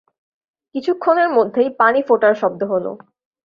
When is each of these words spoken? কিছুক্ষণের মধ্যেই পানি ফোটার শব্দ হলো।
কিছুক্ষণের 0.75 1.29
মধ্যেই 1.29 1.69
পানি 1.79 1.99
ফোটার 2.07 2.33
শব্দ 2.35 2.61
হলো। 2.63 2.91